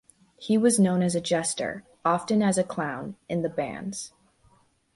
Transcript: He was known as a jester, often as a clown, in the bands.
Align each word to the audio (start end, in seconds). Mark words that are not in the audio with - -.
He 0.35 0.57
was 0.57 0.79
known 0.79 1.03
as 1.03 1.13
a 1.13 1.21
jester, 1.21 1.83
often 2.03 2.41
as 2.41 2.57
a 2.57 2.63
clown, 2.63 3.17
in 3.29 3.43
the 3.43 3.49
bands. 3.49 4.13